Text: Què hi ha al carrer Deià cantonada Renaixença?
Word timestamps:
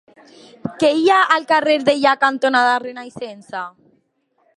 Què 0.83 0.89
hi 0.99 1.03
ha 1.11 1.17
al 1.35 1.45
carrer 1.51 1.75
Deià 1.89 2.13
cantonada 2.23 2.73
Renaixença? 2.85 3.63